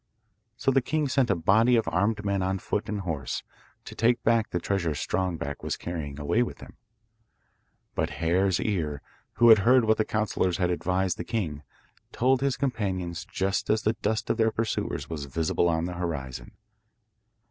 So 0.57 0.71
the 0.71 0.81
king 0.81 1.07
sent 1.07 1.29
a 1.29 1.35
body 1.35 1.75
of 1.75 1.87
armed 1.87 2.25
men 2.25 2.41
on 2.41 2.57
foot 2.57 2.89
and 2.89 3.01
horse, 3.01 3.43
to 3.85 3.93
take 3.93 4.23
back 4.23 4.49
the 4.49 4.59
treasure 4.59 4.95
Strong 4.95 5.37
Back 5.37 5.61
was 5.61 5.77
carrying 5.77 6.19
away 6.19 6.41
with 6.41 6.59
him. 6.59 6.75
But 7.93 8.09
Hare's 8.17 8.59
ear, 8.59 9.03
who 9.33 9.49
had 9.49 9.59
heard 9.59 9.85
what 9.85 9.97
the 9.99 10.03
counsellors 10.03 10.57
had 10.57 10.71
advised 10.71 11.17
the 11.17 11.23
king, 11.23 11.61
told 12.11 12.41
his 12.41 12.57
companions 12.57 13.27
just 13.31 13.69
as 13.69 13.83
the 13.83 13.93
dust 13.93 14.31
of 14.31 14.37
their 14.37 14.49
pursuers 14.49 15.07
was 15.07 15.25
visible 15.25 15.69
on 15.69 15.85
the 15.85 15.93
horizon. 15.93 16.53